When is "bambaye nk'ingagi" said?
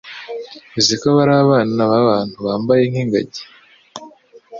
2.45-3.41